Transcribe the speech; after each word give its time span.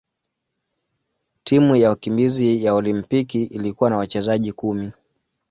Timu 1.43 1.75
ya 1.75 1.89
wakimbizi 1.89 2.63
ya 2.63 2.73
Olimpiki 2.75 3.43
ilikuwa 3.43 3.89
na 3.89 3.97
wachezaji 3.97 4.51
kumi. 4.51 4.91